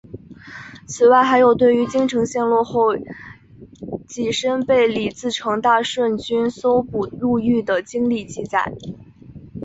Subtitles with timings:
[0.87, 2.95] 此外还有对于京城陷落后
[4.07, 8.75] 己身被李自成大顺军搜捕入狱的经历记载。